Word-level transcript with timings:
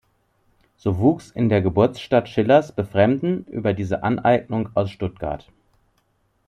So 0.77 0.97
wuchs 0.97 1.29
in 1.29 1.47
der 1.47 1.61
Geburtsstadt 1.61 2.27
Schillers 2.27 2.71
Befremden 2.71 3.43
über 3.45 3.71
diese 3.75 4.01
„Aneignung“ 4.01 4.69
aus 4.73 4.89
Stuttgart. 4.89 5.47